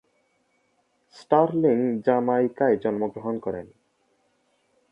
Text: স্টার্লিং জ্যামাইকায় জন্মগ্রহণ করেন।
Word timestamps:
স্টার্লিং 1.15 1.79
জ্যামাইকায় 2.05 2.77
জন্মগ্রহণ 2.77 3.35
করেন। 3.39 3.67